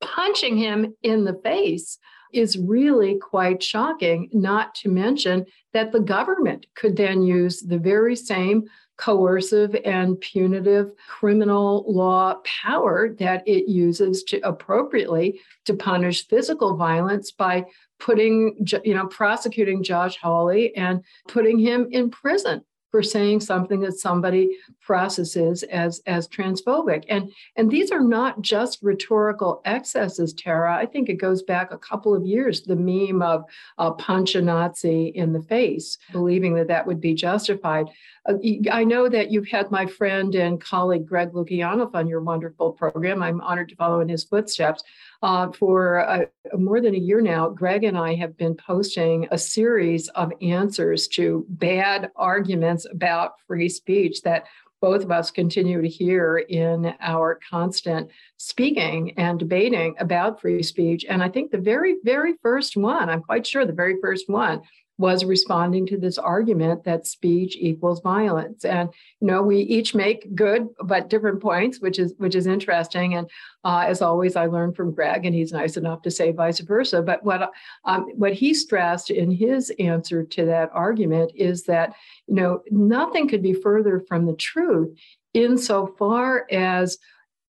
punching 0.00 0.56
him 0.56 0.94
in 1.02 1.24
the 1.24 1.40
face 1.42 1.98
is 2.32 2.58
really 2.58 3.16
quite 3.16 3.62
shocking, 3.62 4.28
not 4.32 4.74
to 4.74 4.88
mention 4.88 5.46
that 5.72 5.92
the 5.92 6.00
government 6.00 6.66
could 6.74 6.96
then 6.96 7.22
use 7.22 7.60
the 7.60 7.78
very 7.78 8.16
same 8.16 8.64
coercive 8.96 9.74
and 9.84 10.20
punitive 10.20 10.92
criminal 11.08 11.84
law 11.88 12.36
power 12.44 13.14
that 13.18 13.46
it 13.46 13.68
uses 13.68 14.22
to 14.24 14.40
appropriately 14.46 15.40
to 15.64 15.74
punish 15.74 16.26
physical 16.28 16.76
violence 16.76 17.32
by 17.32 17.64
putting 17.98 18.54
you 18.84 18.94
know 18.94 19.06
prosecuting 19.06 19.82
Josh 19.82 20.16
Hawley 20.16 20.74
and 20.76 21.02
putting 21.28 21.58
him 21.58 21.88
in 21.90 22.10
prison 22.10 22.62
for 22.94 23.02
saying 23.02 23.40
something 23.40 23.80
that 23.80 23.98
somebody 23.98 24.56
processes 24.80 25.64
as 25.64 26.00
as 26.06 26.28
transphobic 26.28 27.02
and 27.08 27.28
and 27.56 27.68
these 27.68 27.90
are 27.90 28.04
not 28.04 28.40
just 28.40 28.78
rhetorical 28.82 29.60
excesses 29.64 30.32
tara 30.32 30.76
i 30.76 30.86
think 30.86 31.08
it 31.08 31.14
goes 31.14 31.42
back 31.42 31.72
a 31.72 31.78
couple 31.78 32.14
of 32.14 32.24
years 32.24 32.62
the 32.62 32.76
meme 32.76 33.20
of 33.20 33.42
uh, 33.78 33.90
punch 33.90 34.36
a 34.36 34.40
nazi 34.40 35.06
in 35.16 35.32
the 35.32 35.42
face 35.42 35.98
believing 36.12 36.54
that 36.54 36.68
that 36.68 36.86
would 36.86 37.00
be 37.00 37.14
justified 37.14 37.88
uh, 38.26 38.34
I 38.70 38.84
know 38.84 39.08
that 39.08 39.30
you've 39.30 39.48
had 39.48 39.70
my 39.70 39.86
friend 39.86 40.34
and 40.34 40.60
colleague 40.60 41.06
Greg 41.06 41.32
Lukianoff 41.32 41.94
on 41.94 42.06
your 42.06 42.22
wonderful 42.22 42.72
program. 42.72 43.22
I'm 43.22 43.40
honored 43.40 43.68
to 43.68 43.76
follow 43.76 44.00
in 44.00 44.08
his 44.08 44.24
footsteps. 44.24 44.82
Uh, 45.24 45.50
for 45.52 46.06
uh, 46.06 46.26
more 46.52 46.82
than 46.82 46.94
a 46.94 46.98
year 46.98 47.22
now, 47.22 47.48
Greg 47.48 47.82
and 47.84 47.96
I 47.96 48.14
have 48.14 48.36
been 48.36 48.54
posting 48.54 49.26
a 49.30 49.38
series 49.38 50.08
of 50.08 50.30
answers 50.42 51.08
to 51.08 51.46
bad 51.48 52.10
arguments 52.14 52.84
about 52.84 53.32
free 53.46 53.70
speech 53.70 54.20
that 54.20 54.44
both 54.82 55.02
of 55.02 55.10
us 55.10 55.30
continue 55.30 55.80
to 55.80 55.88
hear 55.88 56.36
in 56.50 56.92
our 57.00 57.40
constant 57.48 58.10
speaking 58.36 59.14
and 59.16 59.38
debating 59.38 59.94
about 59.98 60.42
free 60.42 60.62
speech. 60.62 61.06
And 61.08 61.22
I 61.22 61.30
think 61.30 61.50
the 61.50 61.56
very, 61.56 61.96
very 62.04 62.34
first 62.42 62.76
one, 62.76 63.08
I'm 63.08 63.22
quite 63.22 63.46
sure 63.46 63.64
the 63.64 63.72
very 63.72 63.96
first 64.02 64.28
one 64.28 64.60
was 64.96 65.24
responding 65.24 65.86
to 65.86 65.98
this 65.98 66.18
argument 66.18 66.84
that 66.84 67.06
speech 67.06 67.56
equals 67.58 68.00
violence. 68.00 68.64
And 68.64 68.90
you 69.20 69.26
know 69.26 69.42
we 69.42 69.58
each 69.60 69.94
make 69.94 70.34
good 70.34 70.68
but 70.84 71.10
different 71.10 71.42
points 71.42 71.80
which 71.80 71.98
is 71.98 72.14
which 72.18 72.34
is 72.34 72.46
interesting. 72.46 73.14
And 73.14 73.28
uh, 73.64 73.84
as 73.88 74.02
always 74.02 74.36
i 74.36 74.46
learned 74.46 74.76
from 74.76 74.94
greg 74.94 75.26
and 75.26 75.34
he's 75.34 75.52
nice 75.52 75.76
enough 75.76 76.02
to 76.02 76.10
say 76.10 76.32
vice 76.32 76.60
versa. 76.60 77.02
But 77.02 77.24
what 77.24 77.50
um, 77.84 78.06
what 78.14 78.34
he 78.34 78.54
stressed 78.54 79.10
in 79.10 79.30
his 79.30 79.72
answer 79.78 80.22
to 80.22 80.44
that 80.46 80.70
argument 80.72 81.32
is 81.34 81.64
that 81.64 81.94
you 82.26 82.34
know 82.34 82.62
nothing 82.70 83.28
could 83.28 83.42
be 83.42 83.54
further 83.54 84.00
from 84.06 84.26
the 84.26 84.36
truth 84.36 84.96
insofar 85.32 86.46
as 86.50 86.98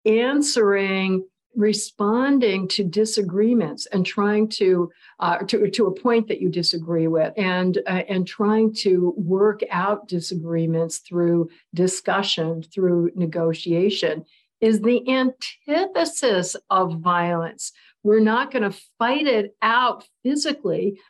answering 0.04 1.24
responding 1.54 2.66
to 2.66 2.82
disagreements 2.82 3.86
and 3.86 4.06
trying 4.06 4.48
to 4.48 4.90
uh, 5.20 5.38
to, 5.38 5.70
to 5.70 5.86
a 5.86 6.00
point 6.00 6.28
that 6.28 6.40
you 6.40 6.48
disagree 6.48 7.08
with 7.08 7.32
and 7.36 7.78
uh, 7.86 8.02
and 8.08 8.26
trying 8.26 8.72
to 8.72 9.12
work 9.16 9.60
out 9.70 10.08
disagreements 10.08 10.98
through 10.98 11.50
discussion 11.74 12.62
through 12.62 13.10
negotiation 13.14 14.24
is 14.62 14.80
the 14.80 15.06
antithesis 15.10 16.56
of 16.70 17.00
violence. 17.00 17.72
We're 18.04 18.20
not 18.20 18.50
going 18.50 18.62
to 18.62 18.78
fight 18.98 19.26
it 19.26 19.56
out 19.60 20.06
physically. 20.22 21.00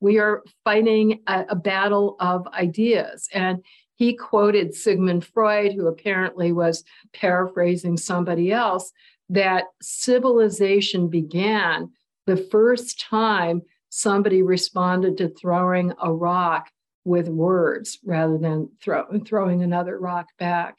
We 0.00 0.18
are 0.18 0.42
fighting 0.64 1.20
a, 1.26 1.44
a 1.50 1.54
battle 1.54 2.16
of 2.18 2.48
ideas. 2.48 3.28
And 3.32 3.62
he 3.96 4.14
quoted 4.14 4.74
Sigmund 4.74 5.24
Freud, 5.24 5.74
who 5.74 5.86
apparently 5.86 6.52
was 6.52 6.82
paraphrasing 7.12 7.96
somebody 7.96 8.50
else, 8.50 8.90
that 9.32 9.64
civilization 9.80 11.08
began 11.08 11.90
the 12.26 12.36
first 12.36 13.00
time 13.00 13.62
somebody 13.88 14.42
responded 14.42 15.16
to 15.16 15.28
throwing 15.28 15.92
a 16.02 16.12
rock 16.12 16.70
with 17.04 17.28
words 17.28 17.98
rather 18.04 18.38
than 18.38 18.70
throw, 18.80 19.04
throwing 19.24 19.62
another 19.62 19.98
rock 19.98 20.26
back. 20.38 20.78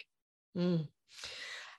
Mm. 0.56 0.88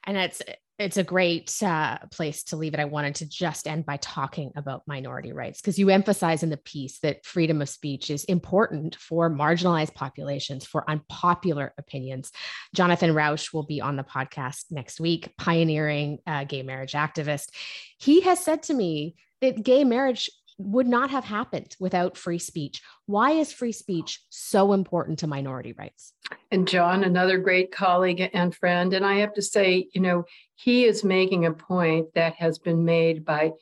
And 0.05 0.17
it's 0.17 0.43
it's 0.79 0.97
a 0.97 1.05
great 1.05 1.63
uh, 1.63 1.99
place 2.11 2.43
to 2.45 2.57
leave 2.57 2.75
it. 2.75 2.81
I 2.81 2.85
wanted 2.85 3.17
to 3.17 3.29
just 3.29 3.69
end 3.69 3.87
by 3.87 3.97
talking 3.99 4.51
about 4.57 4.83
minority 4.87 5.33
rights 5.33 5.61
because 5.61 5.79
you 5.79 5.89
emphasize 5.89 6.43
in 6.43 6.51
the 6.51 6.57
piece 6.57 6.99
that 7.01 7.25
freedom 7.25 7.63
of 7.63 7.69
speech 7.69 8.11
is 8.11 8.25
important 8.25 8.97
for 8.97 9.31
marginalized 9.31 9.95
populations, 9.95 10.67
for 10.67 10.89
unpopular 10.91 11.73
opinions. 11.79 12.33
Jonathan 12.75 13.15
Rauch 13.15 13.53
will 13.53 13.63
be 13.63 13.81
on 13.81 13.97
the 13.97 14.03
podcast 14.03 14.65
next 14.71 14.99
week, 14.99 15.33
pioneering 15.39 16.19
uh, 16.27 16.43
gay 16.43 16.63
marriage 16.63 16.93
activist. 16.93 17.51
He 17.99 18.23
has 18.23 18.45
said 18.45 18.65
to 18.65 18.75
me 18.75 19.15
that 19.43 19.63
gay 19.63 19.85
marriage 19.85 20.29
would 20.59 20.87
not 20.87 21.11
have 21.11 21.25
happened 21.25 21.77
without 21.81 22.17
free 22.17 22.39
speech. 22.39 22.81
Why 23.07 23.33
is 23.33 23.53
free 23.53 23.73
speech 23.73 24.21
so 24.31 24.73
important 24.73 25.19
to 25.21 25.27
minority 25.27 25.73
rights? 25.73 26.13
And 26.51 26.69
John, 26.69 27.05
another 27.05 27.39
great 27.39 27.73
colleague 27.73 28.31
and 28.33 28.55
friend. 28.55 28.93
And 28.93 29.05
I 29.05 29.17
have 29.17 29.35
to 29.35 29.43
say, 29.43 29.89
you 29.93 30.01
know, 30.01 30.25
he 30.55 30.85
is 30.85 31.05
making 31.05 31.47
a 31.47 31.53
point 31.53 32.15
that 32.15 32.35
has 32.37 32.59
been 32.59 32.85
made 32.85 33.25
by 33.25 33.53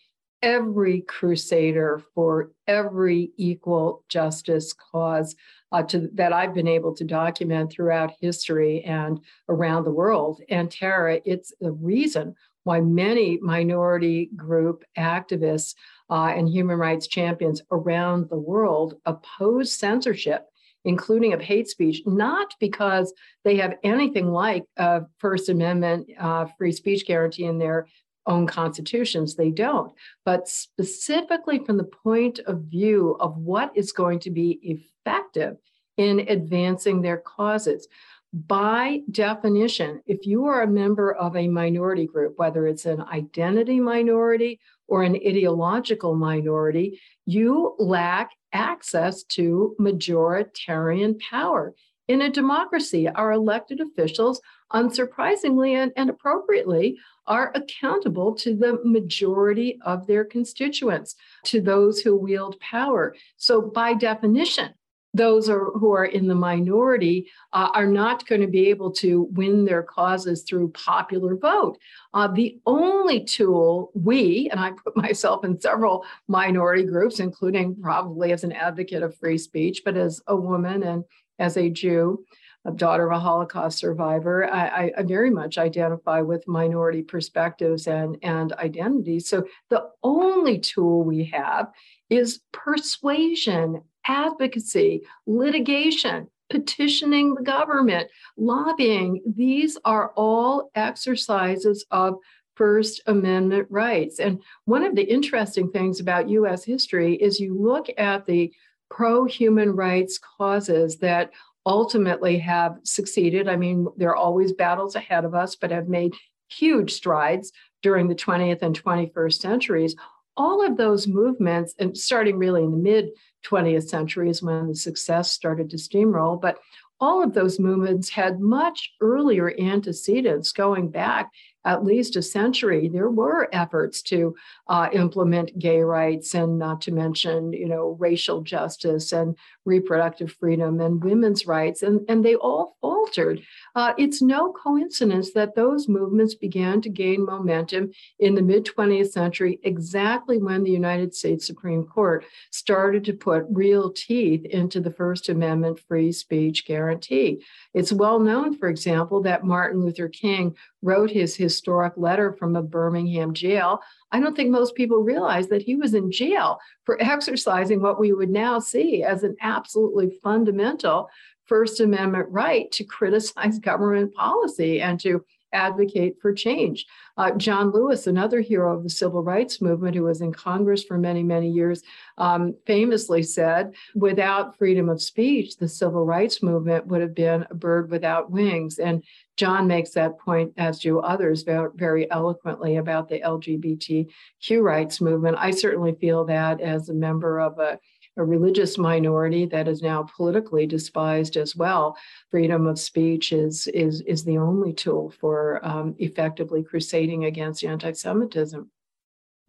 every 0.42 1.02
crusader 1.02 2.02
for 2.14 2.50
every 2.66 3.30
equal 3.36 4.04
justice 4.08 4.72
cause 4.72 5.36
uh, 5.70 5.82
to, 5.84 6.10
that 6.14 6.32
I've 6.32 6.52
been 6.52 6.68
able 6.68 6.94
to 6.96 7.04
document 7.04 7.72
throughout 7.72 8.12
history 8.20 8.82
and 8.82 9.20
around 9.48 9.84
the 9.84 9.92
world. 9.92 10.40
And 10.48 10.70
Tara, 10.70 11.20
it's 11.24 11.52
the 11.60 11.72
reason 11.72 12.34
why 12.64 12.80
many 12.80 13.38
minority 13.40 14.30
group 14.36 14.84
activists 14.98 15.74
uh, 16.12 16.26
and 16.36 16.46
human 16.46 16.76
rights 16.76 17.06
champions 17.06 17.62
around 17.70 18.28
the 18.28 18.36
world 18.36 19.00
oppose 19.06 19.72
censorship, 19.72 20.44
including 20.84 21.32
of 21.32 21.40
hate 21.40 21.68
speech, 21.68 22.02
not 22.04 22.54
because 22.60 23.14
they 23.44 23.56
have 23.56 23.78
anything 23.82 24.30
like 24.30 24.62
a 24.76 25.00
First 25.16 25.48
Amendment 25.48 26.06
uh, 26.20 26.44
free 26.58 26.72
speech 26.72 27.06
guarantee 27.06 27.46
in 27.46 27.58
their 27.58 27.86
own 28.26 28.46
constitutions. 28.46 29.36
They 29.36 29.50
don't, 29.50 29.90
but 30.26 30.46
specifically 30.48 31.64
from 31.64 31.78
the 31.78 31.90
point 32.04 32.40
of 32.40 32.64
view 32.64 33.16
of 33.18 33.38
what 33.38 33.74
is 33.74 33.92
going 33.92 34.18
to 34.20 34.30
be 34.30 34.60
effective 34.62 35.56
in 35.96 36.20
advancing 36.28 37.00
their 37.00 37.16
causes. 37.16 37.88
By 38.34 39.00
definition, 39.10 40.02
if 40.06 40.26
you 40.26 40.44
are 40.44 40.62
a 40.62 40.66
member 40.66 41.14
of 41.14 41.36
a 41.36 41.48
minority 41.48 42.06
group, 42.06 42.34
whether 42.36 42.66
it's 42.66 42.84
an 42.84 43.00
identity 43.00 43.80
minority 43.80 44.60
or 44.92 45.02
an 45.02 45.16
ideological 45.16 46.14
minority, 46.14 47.00
you 47.24 47.74
lack 47.78 48.30
access 48.52 49.22
to 49.22 49.74
majoritarian 49.80 51.18
power. 51.18 51.74
In 52.08 52.20
a 52.20 52.28
democracy, 52.28 53.08
our 53.08 53.32
elected 53.32 53.80
officials, 53.80 54.42
unsurprisingly 54.70 55.82
and, 55.82 55.92
and 55.96 56.10
appropriately, 56.10 56.98
are 57.26 57.52
accountable 57.54 58.34
to 58.34 58.54
the 58.54 58.80
majority 58.84 59.78
of 59.80 60.06
their 60.06 60.26
constituents, 60.26 61.14
to 61.44 61.62
those 61.62 62.00
who 62.00 62.14
wield 62.14 62.60
power. 62.60 63.16
So, 63.38 63.62
by 63.62 63.94
definition, 63.94 64.74
those 65.14 65.48
are, 65.48 65.66
who 65.66 65.92
are 65.92 66.06
in 66.06 66.26
the 66.26 66.34
minority 66.34 67.30
uh, 67.52 67.68
are 67.74 67.86
not 67.86 68.26
going 68.26 68.40
to 68.40 68.46
be 68.46 68.68
able 68.68 68.90
to 68.90 69.24
win 69.32 69.64
their 69.64 69.82
causes 69.82 70.42
through 70.42 70.70
popular 70.70 71.36
vote. 71.36 71.78
Uh, 72.14 72.28
the 72.28 72.58
only 72.66 73.22
tool 73.24 73.90
we, 73.94 74.48
and 74.50 74.58
I 74.58 74.72
put 74.72 74.96
myself 75.02 75.44
in 75.44 75.60
several 75.60 76.04
minority 76.28 76.84
groups, 76.84 77.20
including 77.20 77.76
probably 77.80 78.32
as 78.32 78.44
an 78.44 78.52
advocate 78.52 79.02
of 79.02 79.16
free 79.16 79.38
speech, 79.38 79.82
but 79.84 79.96
as 79.96 80.20
a 80.26 80.36
woman 80.36 80.82
and 80.82 81.04
as 81.38 81.56
a 81.56 81.68
Jew, 81.68 82.24
a 82.64 82.70
daughter 82.70 83.06
of 83.06 83.16
a 83.16 83.20
Holocaust 83.20 83.78
survivor, 83.78 84.48
I, 84.48 84.92
I, 84.96 85.02
very 85.02 85.30
much 85.30 85.58
identify 85.58 86.20
with 86.20 86.46
minority 86.46 87.02
perspectives 87.02 87.88
and, 87.88 88.16
and 88.22 88.52
identities. 88.52 89.28
So 89.28 89.44
the 89.68 89.88
only 90.04 90.60
tool 90.60 91.02
we 91.02 91.24
have 91.24 91.72
is 92.08 92.40
persuasion, 92.52 93.82
advocacy, 94.06 95.02
litigation, 95.26 96.28
petitioning 96.50 97.34
the 97.34 97.42
government, 97.42 98.08
lobbying. 98.36 99.22
These 99.34 99.78
are 99.84 100.12
all 100.16 100.70
exercises 100.74 101.84
of 101.90 102.16
First 102.54 103.02
Amendment 103.06 103.66
rights. 103.70 104.20
And 104.20 104.42
one 104.66 104.84
of 104.84 104.94
the 104.94 105.02
interesting 105.02 105.70
things 105.70 106.00
about 106.00 106.28
US 106.28 106.64
history 106.64 107.14
is 107.14 107.40
you 107.40 107.58
look 107.58 107.88
at 107.96 108.26
the 108.26 108.52
pro 108.90 109.24
human 109.24 109.74
rights 109.74 110.18
causes 110.18 110.98
that 110.98 111.30
ultimately 111.64 112.38
have 112.38 112.78
succeeded. 112.82 113.48
I 113.48 113.56
mean, 113.56 113.86
there 113.96 114.10
are 114.10 114.16
always 114.16 114.52
battles 114.52 114.96
ahead 114.96 115.24
of 115.24 115.34
us, 115.34 115.56
but 115.56 115.70
have 115.70 115.88
made 115.88 116.14
huge 116.48 116.92
strides 116.92 117.52
during 117.82 118.08
the 118.08 118.14
20th 118.14 118.62
and 118.62 118.80
21st 118.80 119.40
centuries. 119.40 119.96
All 120.36 120.64
of 120.64 120.76
those 120.76 121.06
movements, 121.06 121.74
and 121.78 121.96
starting 121.96 122.38
really 122.38 122.62
in 122.64 122.70
the 122.70 122.76
mid 122.76 123.10
20th 123.44 123.88
century 123.88 124.30
is 124.30 124.42
when 124.42 124.68
the 124.68 124.74
success 124.74 125.30
started 125.30 125.68
to 125.70 125.76
steamroll, 125.76 126.40
but 126.40 126.58
all 127.00 127.22
of 127.22 127.34
those 127.34 127.58
movements 127.58 128.08
had 128.08 128.40
much 128.40 128.92
earlier 129.00 129.52
antecedents 129.58 130.52
going 130.52 130.88
back 130.88 131.32
at 131.64 131.84
least 131.84 132.16
a 132.16 132.22
century, 132.22 132.88
there 132.88 133.08
were 133.08 133.48
efforts 133.52 134.02
to 134.02 134.34
uh, 134.68 134.88
implement 134.92 135.58
gay 135.58 135.80
rights 135.80 136.34
and 136.34 136.58
not 136.58 136.80
to 136.82 136.92
mention, 136.92 137.52
you 137.52 137.68
know, 137.68 137.96
racial 138.00 138.40
justice 138.40 139.12
and 139.12 139.36
reproductive 139.64 140.32
freedom 140.40 140.80
and 140.80 141.04
women's 141.04 141.46
rights, 141.46 141.82
and, 141.82 142.00
and 142.08 142.24
they 142.24 142.34
all 142.34 142.76
faltered. 142.80 143.42
Uh, 143.74 143.94
it's 143.96 144.20
no 144.20 144.52
coincidence 144.52 145.32
that 145.32 145.54
those 145.54 145.88
movements 145.88 146.34
began 146.34 146.80
to 146.82 146.90
gain 146.90 147.24
momentum 147.24 147.90
in 148.18 148.34
the 148.34 148.42
mid 148.42 148.66
20th 148.66 149.10
century, 149.10 149.58
exactly 149.62 150.38
when 150.38 150.62
the 150.62 150.70
United 150.70 151.14
States 151.14 151.46
Supreme 151.46 151.84
Court 151.84 152.24
started 152.50 153.04
to 153.04 153.14
put 153.14 153.46
real 153.50 153.90
teeth 153.90 154.44
into 154.44 154.80
the 154.80 154.90
First 154.90 155.28
Amendment 155.28 155.80
free 155.88 156.12
speech 156.12 156.66
guarantee. 156.66 157.42
It's 157.72 157.92
well 157.92 158.18
known, 158.18 158.56
for 158.58 158.68
example, 158.68 159.22
that 159.22 159.44
Martin 159.44 159.80
Luther 159.80 160.08
King 160.08 160.54
wrote 160.82 161.10
his 161.10 161.34
historic 161.34 161.94
letter 161.96 162.32
from 162.32 162.56
a 162.56 162.62
Birmingham 162.62 163.32
jail. 163.32 163.80
I 164.10 164.20
don't 164.20 164.36
think 164.36 164.50
most 164.50 164.74
people 164.74 164.98
realize 164.98 165.48
that 165.48 165.62
he 165.62 165.76
was 165.76 165.94
in 165.94 166.10
jail 166.12 166.58
for 166.84 167.00
exercising 167.00 167.80
what 167.80 167.98
we 167.98 168.12
would 168.12 168.30
now 168.30 168.58
see 168.58 169.02
as 169.02 169.22
an 169.22 169.36
absolutely 169.40 170.18
fundamental 170.22 171.08
First 171.46 171.80
Amendment 171.80 172.28
right 172.30 172.70
to 172.72 172.84
criticize 172.84 173.58
government 173.60 174.14
policy 174.14 174.80
and 174.80 174.98
to 175.00 175.24
advocate 175.52 176.16
for 176.20 176.32
change. 176.32 176.86
Uh, 177.16 177.32
John 177.32 177.70
Lewis, 177.70 178.06
another 178.06 178.40
hero 178.40 178.74
of 178.74 178.82
the 178.82 178.90
civil 178.90 179.22
rights 179.22 179.60
movement 179.60 179.94
who 179.94 180.04
was 180.04 180.20
in 180.20 180.32
Congress 180.32 180.82
for 180.82 180.96
many, 180.98 181.22
many 181.22 181.50
years, 181.50 181.82
um, 182.18 182.54
famously 182.66 183.22
said, 183.22 183.74
without 183.94 184.56
freedom 184.56 184.88
of 184.88 185.02
speech, 185.02 185.56
the 185.56 185.68
civil 185.68 186.04
rights 186.04 186.42
movement 186.42 186.86
would 186.86 187.02
have 187.02 187.14
been 187.14 187.46
a 187.50 187.54
bird 187.54 187.90
without 187.90 188.30
wings. 188.30 188.78
And 188.78 189.04
John 189.36 189.66
makes 189.66 189.90
that 189.90 190.18
point, 190.18 190.52
as 190.56 190.78
do 190.78 191.00
others, 191.00 191.42
very, 191.42 191.68
very 191.74 192.10
eloquently 192.10 192.76
about 192.76 193.08
the 193.08 193.20
LGBTQ 193.20 194.62
rights 194.62 195.00
movement. 195.00 195.36
I 195.38 195.50
certainly 195.50 195.94
feel 195.94 196.24
that 196.26 196.60
as 196.60 196.88
a 196.88 196.94
member 196.94 197.40
of 197.40 197.58
a 197.58 197.78
a 198.16 198.24
religious 198.24 198.76
minority 198.76 199.46
that 199.46 199.68
is 199.68 199.82
now 199.82 200.02
politically 200.16 200.66
despised 200.66 201.36
as 201.36 201.56
well. 201.56 201.96
Freedom 202.30 202.66
of 202.66 202.78
speech 202.78 203.32
is 203.32 203.66
is 203.68 204.00
is 204.02 204.24
the 204.24 204.38
only 204.38 204.72
tool 204.72 205.10
for 205.20 205.64
um, 205.66 205.94
effectively 205.98 206.62
crusading 206.62 207.24
against 207.24 207.64
anti-Semitism. 207.64 208.70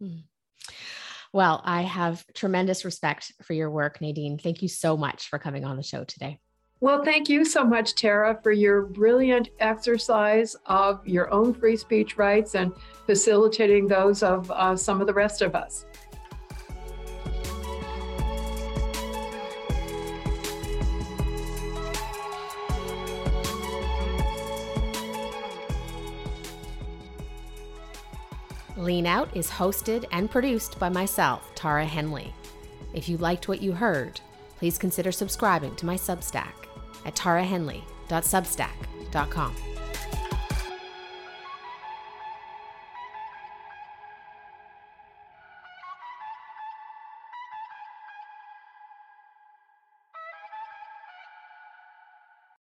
Hmm. 0.00 0.16
Well, 1.32 1.62
I 1.64 1.82
have 1.82 2.24
tremendous 2.32 2.84
respect 2.84 3.32
for 3.42 3.54
your 3.54 3.70
work, 3.70 4.00
Nadine. 4.00 4.38
Thank 4.38 4.62
you 4.62 4.68
so 4.68 4.96
much 4.96 5.28
for 5.28 5.38
coming 5.38 5.64
on 5.64 5.76
the 5.76 5.82
show 5.82 6.04
today. 6.04 6.38
Well, 6.80 7.02
thank 7.02 7.28
you 7.28 7.44
so 7.44 7.64
much, 7.64 7.94
Tara, 7.94 8.38
for 8.42 8.52
your 8.52 8.82
brilliant 8.82 9.48
exercise 9.58 10.54
of 10.66 11.06
your 11.06 11.32
own 11.32 11.54
free 11.54 11.76
speech 11.76 12.18
rights 12.18 12.54
and 12.54 12.72
facilitating 13.06 13.88
those 13.88 14.22
of 14.22 14.50
uh, 14.50 14.76
some 14.76 15.00
of 15.00 15.06
the 15.06 15.14
rest 15.14 15.40
of 15.42 15.54
us. 15.54 15.86
Lean 28.76 29.06
Out 29.06 29.34
is 29.36 29.48
hosted 29.48 30.04
and 30.10 30.28
produced 30.30 30.78
by 30.78 30.88
myself, 30.88 31.54
Tara 31.54 31.84
Henley. 31.84 32.32
If 32.92 33.08
you 33.08 33.16
liked 33.18 33.48
what 33.48 33.62
you 33.62 33.72
heard, 33.72 34.20
please 34.58 34.78
consider 34.78 35.12
subscribing 35.12 35.76
to 35.76 35.86
my 35.86 35.96
Substack 35.96 36.54
at 37.04 37.14
tarahenley.substack.com. 37.14 39.73